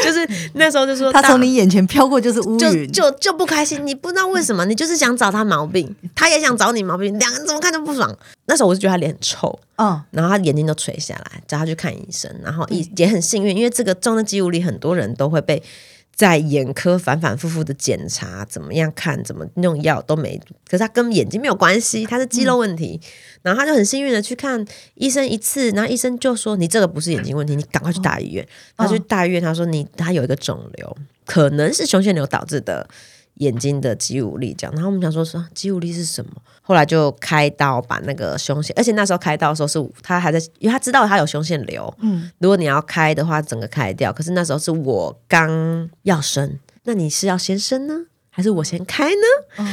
[0.04, 3.84] 就是那时候就说他从你眼前飘过就是乌云，就就就不开心。
[3.84, 8.16] 你不知道为什么，你就是想找他毛病，他也想找你毛病，两个人怎么看都不爽。
[8.46, 12.32] 那时候我就觉得他脸很臭，嗯，然后他眼睛都垂下来，叫他去看医生。
[12.44, 15.60] 然后也也很幸运，因为这个重症肌无力，很多人都会被。
[16.14, 23.00] 在眼科反反复复的检查，怎么样看，怎么用药都没，可是他跟眼睛没有关系，他是肌肉问题。
[23.02, 23.08] 嗯、
[23.42, 28.44] 然后他就很幸运的去看医生一次，然后医生就说：“你这个不是眼睛问题，你赶快去大医院。
[28.76, 30.96] 哦”他去大医院，他说：“你他有一个肿瘤，
[31.26, 32.88] 可能是胸腺瘤导致的。”
[33.34, 36.30] 眼睛的肌无力，这样，然后我们想说说肌无力是什么？
[36.62, 44.12] 后来就开刀把那个胸腺，而且那时候开刀的时候是他还在，因为他知道他有胸腺瘤，嗯，如果你要开的话，整个开掉。
[44.12, 49.62] 可是那时候是我刚要生，那你是要先生呢，还是我先开呢？
[49.62, 49.66] 哦、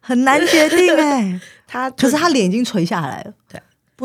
[0.00, 3.60] 很难决定哎， 他可是他脸已经垂下来了，对。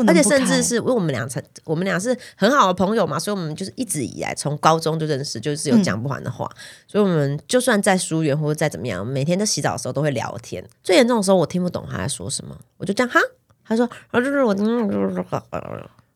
[0.06, 6.50] 而且甚至是因为我们俩成，我们俩是很好的朋友嘛，所以我们就是一直以来从高中就认识，就是有讲不完的话。
[6.52, 6.56] 嗯、
[6.86, 10.64] 所以我们就算在疏远或者再怎么样，每天在洗澡的时候都会聊天。
[10.82, 13.20] 最严重的时候，我听不懂他在说什么，我就这样哈，
[13.64, 14.64] 他说啊，就是我，然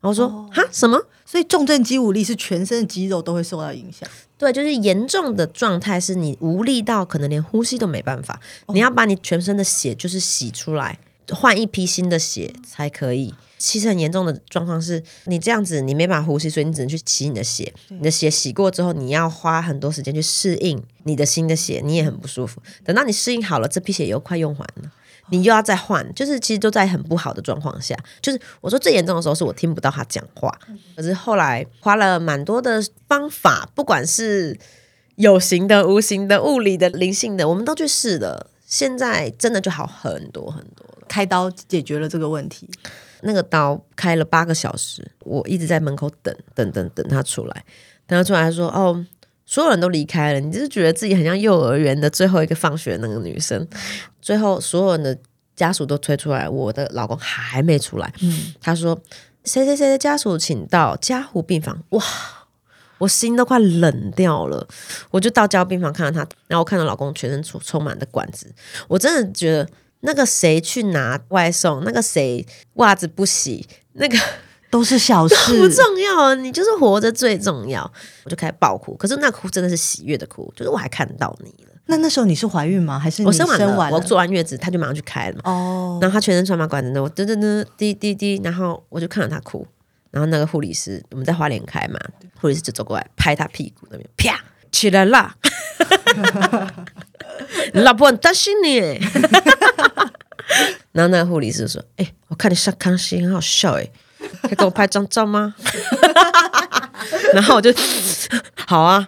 [0.05, 0.99] 后我说哈、哦、什么？
[1.27, 4.09] 所以重症肌无力是全身的肌肉都会受到影响。
[4.39, 10.99] 对，就是严重的状态是你无力到可能连呼吸都没办法，哦、你要把你全身的血就是洗出来，
[11.33, 13.35] 换一批新的血才可以。
[13.59, 17.71] 其实很严重的状况是，你这样子你没办法呼吸，所以你只能去洗你的血。
[17.89, 22.63] 你的血洗过之后，你要花很多时间去适应你的新的血，你也很不舒服。
[22.83, 24.91] 等到你适应好了，这批血又快用完了，
[25.29, 27.95] 你又要再换，就是其实都在很不好的状况下。
[28.23, 30.59] 就是我说最严重的时候，是我听不到他讲话。
[30.97, 34.59] 可是后来花了蛮多的方法，不管是
[35.17, 38.47] 有形的、无形的、物理的、灵性的，我们都去试了。
[38.71, 42.71] 现在真的就好很多很多了，开刀解决了这个问题。
[43.23, 47.65] 那个刀开了八个小时，我一直在门口等，等，等，等他出来。
[48.07, 49.05] 等他出来，他说：“哦，
[49.45, 53.67] 所有人都离开了，你就是觉得自己很像幼儿园的最后一个放学的那个女生。
[54.23, 55.19] ”最后，所有人的
[55.55, 58.13] 家属都推出来，我的老公还没出来。
[58.23, 58.99] 嗯，他说
[59.45, 62.03] ：“谁谁谁的家属请到加护病房。”哇，
[63.01, 64.65] 我心都快冷掉了。
[65.11, 68.47] 我就到交病房看到他，然后我看到老公全身充充满的管子，
[68.87, 69.69] 我真的觉得。
[70.03, 74.17] 那个谁去拿外送，那个谁袜子不洗，那个
[74.71, 76.35] 都是小事， 不重要啊。
[76.35, 77.83] 你就是活着最重要。
[78.25, 81.73] 我就开始爆哭，可是那哭真的是喜悦的哭，就是我还看到你了。
[81.85, 82.99] 那那时候你是怀孕吗？
[82.99, 83.67] 还是你我生完了？
[83.67, 85.43] 生完了我做完月子，他就马上去开了嘛。
[85.45, 85.99] 哦。
[86.01, 89.67] 然后他全身穿麻管子，我噔噔噔滴滴滴，然后我就看到他哭。
[90.11, 91.99] 然后那个护理师，我们在花莲开嘛，
[92.41, 94.41] 护理师就走过来拍他屁股那边，啪
[94.73, 95.35] 起来啦！
[97.73, 98.79] 你 老婆很担心你，
[100.93, 103.89] 然后那个护理师说：“哎、欸，我看你上康熙很好笑，哎，
[104.43, 105.55] 可以给我拍张照吗？”
[107.35, 107.73] 然后我就
[108.67, 109.07] 好啊，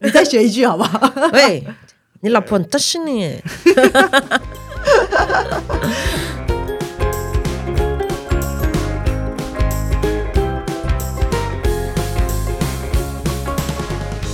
[0.00, 1.12] 你再学一句好不好？
[1.32, 1.64] 喂，
[2.20, 3.42] 你老婆很担心你。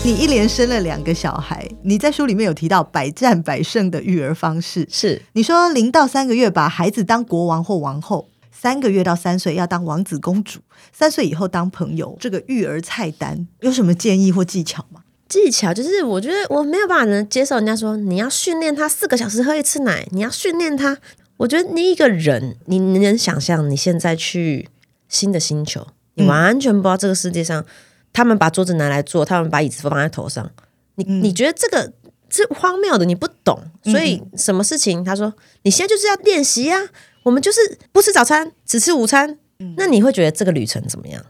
[0.02, 10.60] 你一连生了两个小孩，你在书里面有提到百战百胜的育儿方式，是你说零到三个月把孩子当国王或王后，三个月到三岁要当王子公主，
[10.90, 12.16] 三岁以后当朋友。
[12.18, 15.02] 这个育儿菜单有什么建议或技巧吗？
[15.28, 20.96] 技巧就是我觉得我没有办法能接受人家说你要训练他四个小时喝一次奶，你要训练他。
[21.36, 24.70] 我觉得你一个人，你能想象你现在去
[25.10, 27.66] 新的星球，你完全不知道这个世界上。
[28.12, 30.50] 他们把桌子拿来坐，他们把椅子放在头上。
[30.96, 31.92] 你、嗯、你觉得这个
[32.28, 33.62] 是荒谬的，你不懂。
[33.84, 35.02] 所以什么事情？
[35.04, 36.76] 他说你现在就是要练习呀。
[37.22, 39.38] 我们就是不吃早餐，只吃午餐。
[39.58, 41.22] 嗯、那你会觉得这个旅程怎么样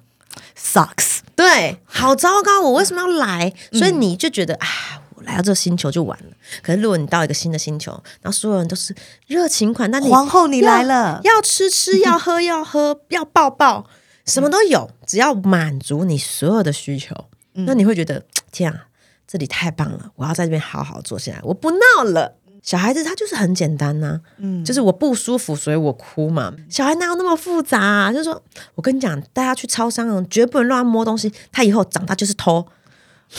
[0.56, 1.18] ？Sucks。
[1.34, 2.60] 对，好糟糕。
[2.60, 3.52] 我为什么要来？
[3.72, 4.66] 所以你就觉得啊，
[5.16, 6.26] 我来到这个星球就完了。
[6.62, 7.90] 可是如果你到一个新的星球，
[8.22, 8.94] 然后所有人都是
[9.26, 13.86] 热情款待，那你皇后你来了，要吃吃，要喝要喝，要抱抱。
[14.26, 17.12] 什么都有，只要满足你所有的需求，
[17.54, 18.86] 嗯、那你会觉得 天啊，
[19.26, 20.12] 这里太棒了！
[20.14, 22.36] 我要在这边好好坐下来，我不闹了。
[22.62, 26.54] 小孩子他就是很简单呐、啊，嗯，就是我不舒服，所以我哭嘛。
[26.68, 28.12] 小孩哪有那么复杂、啊？
[28.14, 28.40] 就是说
[28.76, 31.32] 我跟你讲，带他去超商，绝不能乱摸东西。
[31.50, 32.64] 他以后长大就是偷，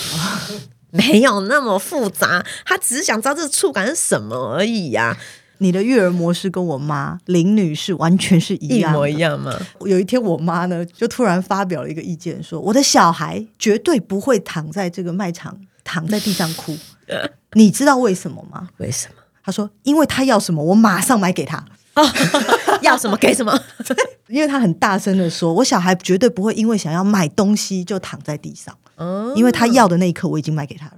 [0.91, 2.45] 没有那么复杂。
[2.65, 5.17] 他只是想知道这个触感是什么而已呀、啊。
[5.61, 9.55] 你的育儿模式跟我妈林女士完全是一样，一模一样吗？
[9.81, 16.75] 有一天，我妈呢就突然发表了一个意见，说我的小孩绝对不会躺在这个卖场躺在地上哭。
[17.53, 18.69] 你知道为什么吗？
[18.77, 19.21] 为什么？
[19.43, 21.63] 她说，因为他要什么，我马上买给他。
[21.93, 22.03] 哦，
[22.81, 23.55] 要什么给什么。
[24.29, 28.75] 因为他很大声的说，我小孩绝对不会因为想要买东西就躺在地上。
[28.95, 30.93] 嗯，因为他要的那一刻，我已经买给他了。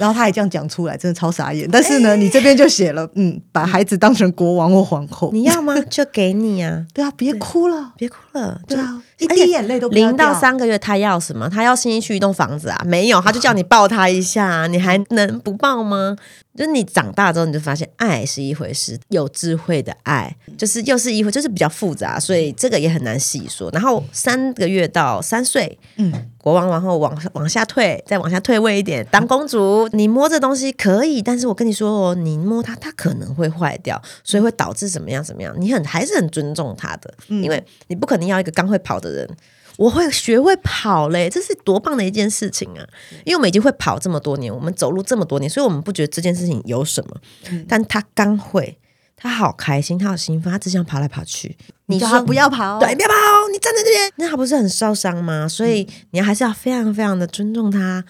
[0.00, 1.68] 然后他还这样讲出来，真的超傻眼。
[1.70, 5.74] 但是呢，欸、你这边就写了，嗯，把孩子当成国王或皇后，你要吗？
[5.90, 6.86] 就给你啊。
[6.94, 9.90] 对啊，别哭了，别哭了，对啊，一滴眼泪都。
[9.90, 11.50] 零到三个月，他要什么？
[11.50, 12.82] 他要新一区一栋房子啊？
[12.86, 16.16] 没有，他就叫你抱他一下，你还能不抱吗？
[16.56, 23.70] 就是你长大之后，你就发现爱是一回事，有智慧的爱就是又是一回，就是比较复杂，所以这个也很难细说。
[23.72, 35.54] 然后三个月到三岁，嗯，国王王后往往下退，再往下退位一点，当公主，你摸这东西可以，但是我跟你说哦，你摸它，它可能会坏掉，所以会导致怎么样怎么样。
[35.58, 39.28] 你很还是很尊重它的，因为你不可能要一个刚会跑的人。
[39.76, 42.84] 我会学会跑嘞，这是多棒的一件事情啊！
[43.24, 47.16] 因为我们已经会跑这么多年，我们走路这么多年，所以我们不觉得这件事情有什么。
[47.50, 48.76] 嗯、但他刚会，
[49.20, 51.56] 他好开心，他好兴奋，他只想跑来跑去。
[51.86, 53.14] 你叫他不要跑，对，不要跑，
[53.52, 55.46] 你站在这边，那他不是很受伤吗？
[55.46, 58.02] 所以你还是要非常非常的尊重他。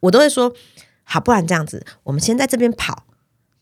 [0.00, 0.50] 我都会说，
[1.02, 3.04] 好，不然这样子，我们先在这边跑，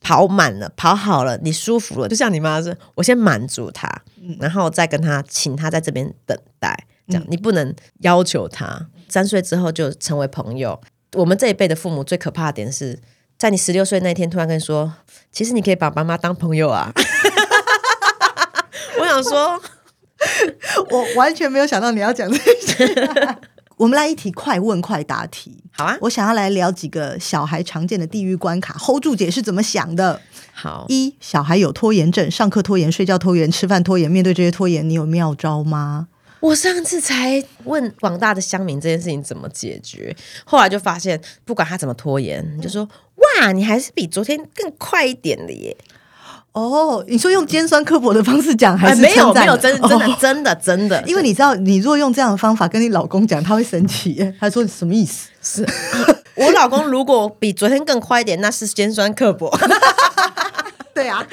[0.01, 3.91] 跑满了，跑好了，你舒服了，就像你妈说，我先满足他，
[4.39, 6.87] 然后再跟他，请他在这边等待。
[7.09, 10.81] 这样，你不能要求他三岁之后就成为朋友。
[11.15, 12.99] 我们这一辈的父母最可怕的点是
[13.43, 14.95] 在你十六岁那天突然跟你说
[15.33, 16.93] ：“其实你可以把爸妈当朋友啊。
[19.01, 19.61] ”我想说，
[20.89, 23.19] 我完全没有想到你要讲这些。
[23.79, 25.99] 我们来一题快问快答题，好啊！
[26.03, 28.79] 我想要来聊几个小孩常见的地狱关卡。
[28.79, 30.21] hold 住姐是怎么想的？
[30.53, 34.09] 好，一小孩有拖延症，上课拖延，睡觉拖延，吃饭拖延。
[34.09, 36.07] 面对这些拖延，你有妙招吗？
[36.39, 40.13] 我上次才问广大的乡民这件事情怎么解决，
[40.45, 42.89] 后来就发现，不管他怎么拖延，你就说
[43.41, 45.77] 哇，你还是比昨天更快一点的耶。
[46.53, 55.31] 哦，你说用尖酸刻薄的方式讲，还是、哎、没有没有真的真的、哦、真的真的， 因为你知道，你如果用这样的方法跟你老公讲，他会生气，他说什么意思？
[55.43, 55.67] 是
[56.35, 59.51] 我老公如果比昨天更快一点，那是尖酸刻薄。
[60.95, 61.27] 对啊，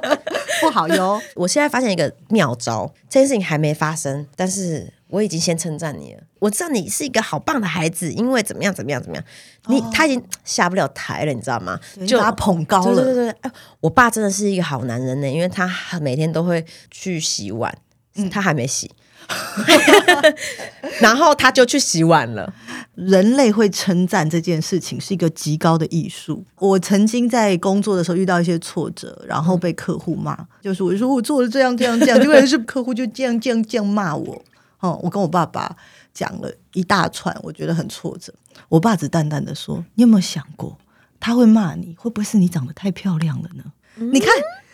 [0.62, 1.20] 不好哟！
[1.34, 6.22] 我现在发现一个妙招，这件事情还没发生，但是我已经先称赞你了。
[6.38, 9.24] 我知道你是一个好棒的孩子，因为怎么样怎么样怎么样，
[9.66, 11.78] 你、哦、他已经 下不了台了，你知道吗？
[12.08, 13.04] 就把他捧高了。
[13.04, 15.68] 对对对对，我爸真的是一个好男人呢，因为他
[16.00, 17.76] 每天都会去洗碗，
[18.14, 18.90] 嗯、他还没洗。
[21.00, 22.52] 然后他就去洗碗了。
[22.94, 26.44] 人类会称赞这件事情是一个极高的艺术。
[26.58, 34.42] 我曾经在工作的时候遇到一些挫折，然后被客户骂，就是我说我做了这样这样这样，结果是客户就这样这样这样骂我。
[34.82, 35.74] 哦，我跟我爸爸
[36.14, 38.32] 讲了一大串，我觉得很挫折。
[38.68, 40.78] 我爸只淡淡的说：“你有没有想过，
[41.18, 43.64] 他会骂你，会不会是你长得太漂亮了呢？”
[43.96, 44.28] 嗯、你看。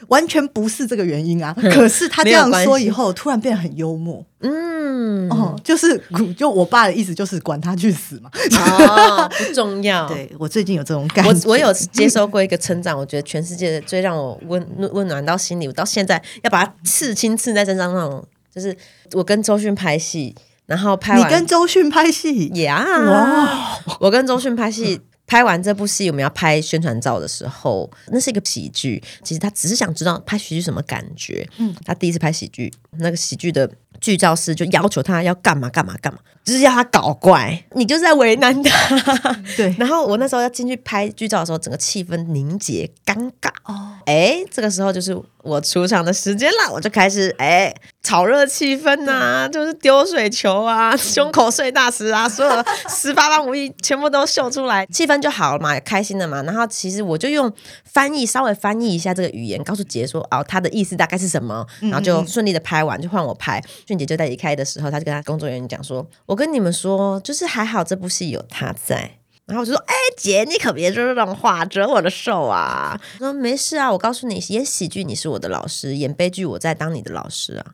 [0.07, 1.53] 完全不是这个原因啊！
[1.75, 4.25] 可是他这样说以后，突然变得很幽默。
[4.39, 6.01] 嗯，哦，就是
[6.37, 8.31] 就我爸的意思就是管他去死嘛。
[8.33, 10.07] 哦，不重要。
[10.07, 11.31] 对，我最近有这种感觉。
[11.49, 18.25] 我我有接受过一个成长，我觉得全世界最让我温温暖到心里，我到现在要把它刺青刺在身上那种。
[18.59, 18.77] 就是
[19.13, 20.35] 我跟周迅拍戏，
[20.67, 22.85] 然后拍完你跟周迅拍戏呀？
[23.11, 23.81] 哇！
[24.01, 25.01] 我跟周迅拍戏。
[25.31, 28.99] 拍完这部戏，我们要拍宣传照的时候，那是一个喜剧。
[29.23, 31.47] 其实他只是想知道拍喜剧什么感觉。
[31.59, 37.63] 嗯，他第一次拍喜剧，那个喜剧的剧照师就要求他要干嘛干嘛干嘛，就是要他搞怪。
[37.73, 39.37] 你就是在为难他。
[39.55, 39.77] 对。
[39.79, 43.51] 然后我那时候要进去拍剧照的时候，整个气氛凝结尴尬。
[43.65, 43.99] 哦。
[44.07, 47.75] 哎，这个时候就是我出场的时间了，我就开始哎。
[48.03, 56.43] 炒热气氛呐、啊，就是丢水球啊，胸口碎大石啊，所有的十八般武艺全部都秀出来， 气氛就好了嘛，开心了嘛。
[56.45, 57.53] 然后其实我就用
[57.85, 63.63] 翻译稍微翻译一下这个语言，告诉姐说哦，他的意思大概是什么，然后就顺利的拍完，就换我拍。
[63.85, 69.11] 俊杰就在离开的时候，他就跟他工作人员讲说：“我跟你们说，就是还好这部戏有他在。”
[69.45, 77.67] 然后我就说：“哎，姐，你可别说这种话，折我的寿啊。”我说：“没事啊，我告诉你，演喜剧你是我的老师，演悲剧我在当你的老师啊。”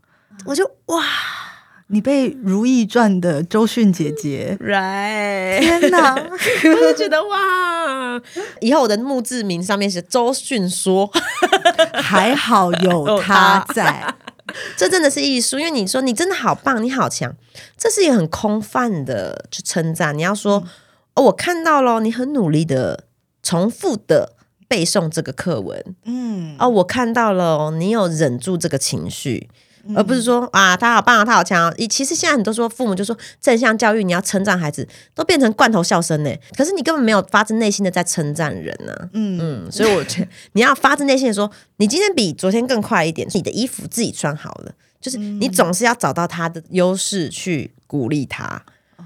[0.47, 1.03] 我就哇，
[1.87, 6.15] 你被《如懿传》的周迅姐姐，right 天哪！
[6.21, 8.21] 我就觉得哇，
[8.61, 11.11] 以后我的墓志铭上面是周迅说，
[11.95, 14.15] 还好有他在，
[14.77, 15.59] 这真的是艺术。
[15.59, 17.35] 因为你说你真的好棒，你好强，
[17.79, 20.17] 这是一个很空泛的去称赞。
[20.17, 20.69] 你要说、嗯、
[21.15, 23.05] 哦，我看到了，你很努力的
[23.43, 24.35] 重复的
[24.69, 29.49] 背诵这个课文，嗯，哦，我看到了，你有忍住这个情绪。
[29.97, 31.75] 而不是说啊，他好棒啊，他好强啊！
[31.91, 36.31] 其实现在很多说父母就说正向教育，你要称赞孩子，都变成罐头笑声呢。
[36.57, 39.09] 可是你根本没有发自内心的在称赞人呢、啊。
[39.13, 48.63] 嗯嗯，所以我觉得你要发自内心的说，你今天比昨天更快一点，你的衣服自己穿好了，就是你总是要找到他的优势去鼓励他。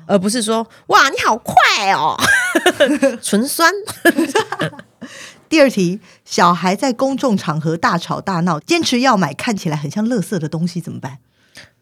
[0.06, 2.16] 而不是说哇你好快哦
[3.20, 3.70] 纯酸。
[5.48, 11.18] 第二题，小孩在公众场合大吵大闹，坚持要买看起来很像垃圾的东西，怎么办？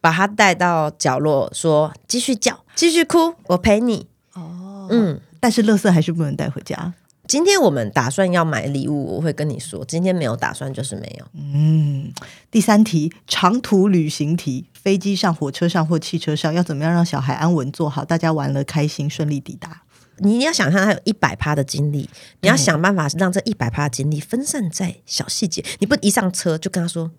[0.01, 4.07] 把他带到角落，说继续叫，继续哭，我陪你。
[4.35, 6.95] 哦，嗯，但是垃圾还是不能带回家。
[7.27, 9.85] 今天我们打算要买礼物，我会跟你说。
[9.85, 11.27] 今天没有打算，就是没有。
[11.35, 12.13] 嗯，
[12.53, 19.83] 第三题，长途旅行题，飞机上、火车上或汽车上，要怎么样让小孩安稳坐好，大家玩了开心，顺利抵达？
[20.19, 22.09] 你要想象他有一百趴的精力，
[22.41, 25.65] 你要想办法让这一百趴的精力分散在小细节。
[25.79, 27.11] 你不一上车就跟他说。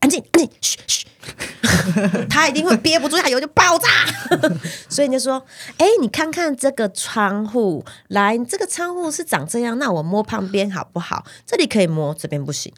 [0.00, 1.06] 安静，安静，嘘嘘，
[2.28, 3.88] 他一定会憋不住，他以后就爆炸。
[4.90, 5.42] 所以你就说，
[5.78, 11.24] 哎，你看看这个窗户，来，这个窗户是长这样，那我摸旁边好不好？
[11.46, 12.70] 这里可以摸，这边不行。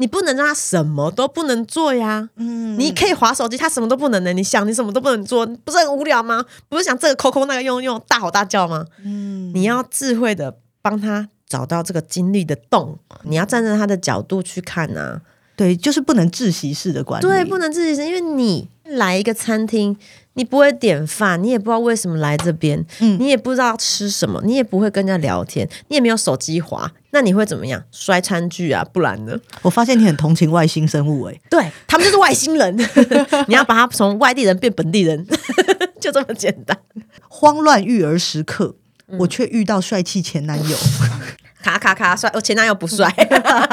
[0.00, 2.30] 你不能让他什么都不能做呀。
[2.36, 4.32] 嗯，你可以划手机，他什么都不能呢？
[4.32, 6.42] 你想，你什么都不能做，不是很无聊吗？
[6.70, 8.86] 不是想这个抠抠，那个用用，大吼大叫吗？
[9.04, 15.20] 嗯，你要智慧的帮他找到这个精力的洞，你要站在他的角度去看啊。
[15.54, 17.26] 对，就是不能窒息式的管理。
[17.26, 19.94] 对，不能窒息式，因为你来一个餐厅，
[20.34, 27.82] 你不会点饭，你也不知道为什么来这边，嗯，你也不知道吃什么，你也不会跟人家聊天，你也没有手机滑，那你会怎么样？
[27.90, 29.36] 摔餐具啊，不然呢？
[29.62, 32.76] 我发现你很同情外星生物，欸，哎， 对，他们就是外星人，
[33.48, 35.26] 你要把他从外地人变本地人，
[36.00, 36.78] 就这么简单。
[37.28, 38.76] 慌乱育儿时刻，
[39.18, 40.76] 我却遇到帅气前男友。
[41.62, 43.12] 卡卡卡帅，我前男友不帅，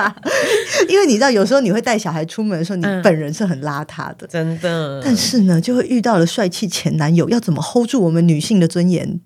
[0.90, 5.02] 因为你知道，有时候你会带小孩出门的时候，你本人是很邋遢的，真的。
[5.04, 9.20] 但是呢，就会遇到了帅气前男友，要怎么 hold 住我们女性的尊严？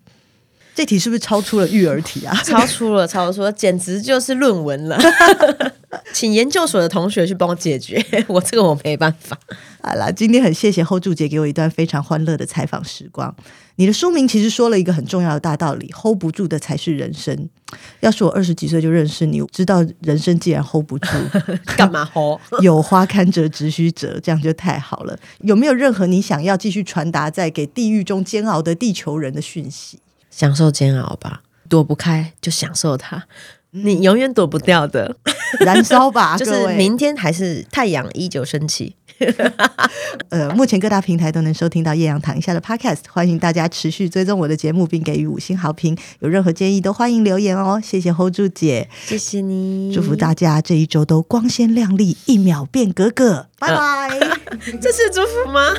[0.81, 2.33] 这题是不是超出了育儿题啊？
[2.43, 4.97] 超出了，超出了，简直就是论文了。
[6.11, 9.37] 请研究所的同学去帮我解决， 我这个我没办法。
[9.83, 13.31] 好啦，今天很谢谢 hold 住姐给我一段非常欢乐的采访时光。
[13.75, 17.47] 你的书名其实说了一个很重要的大道理：hold 不住的才是人生。
[17.99, 21.07] 要是我二十几岁就认识你，知道人生既然 hold 不住，
[21.77, 22.39] 干嘛 hold？
[22.63, 25.15] 有花堪折直须折，这样就太好了。
[25.41, 29.99] 有没有任何你想要继续传达在给地狱中煎熬的地球人的讯息？
[30.31, 33.25] 享受煎熬吧，躲不开就享受它。
[33.73, 35.15] 你永远躲不掉的，
[35.61, 36.35] 燃烧吧！
[36.39, 38.97] 就是明天还是太阳依旧升起。
[40.29, 45.95] 呃，目前各大平台都能收听到叶阳躺一下的 Podcast，欢迎大家持续追踪我的节目，并给予五星好评。
[46.19, 47.79] 有任何建议都欢迎留言哦。
[47.81, 53.47] 谢谢 Hold 住姐，谢谢你，祝福大家这一周都光鲜亮丽，一秒变格格。
[53.57, 54.19] 拜拜，
[54.81, 55.73] 这是祝福吗？